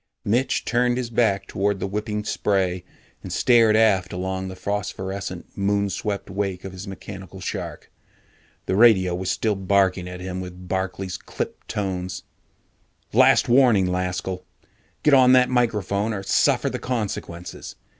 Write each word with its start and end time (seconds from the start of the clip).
Mitch 0.25 0.65
turned 0.65 0.97
his 0.97 1.11
back 1.11 1.45
toward 1.45 1.79
the 1.79 1.85
whipping 1.85 2.23
spray 2.23 2.83
and 3.21 3.31
stared 3.31 3.75
aft 3.75 4.11
along 4.11 4.47
the 4.47 4.55
phosphorescent, 4.55 5.55
moon 5.55 5.91
swept 5.91 6.27
wake 6.27 6.63
of 6.65 6.71
his 6.71 6.87
mechanical 6.87 7.39
shark. 7.39 7.91
The 8.65 8.75
radio 8.75 9.13
was 9.13 9.29
still 9.29 9.53
barking 9.53 10.09
at 10.09 10.19
him 10.19 10.41
with 10.41 10.67
Barkley's 10.67 11.17
clipped 11.19 11.67
tones. 11.67 12.23
"Last 13.13 13.47
warning, 13.47 13.85
Laskell! 13.85 14.43
Get 15.03 15.13
on 15.13 15.33
that 15.33 15.49
microphone 15.51 16.13
or 16.15 16.23
suffer 16.23 16.67
the 16.67 16.79
consequences! 16.79 17.75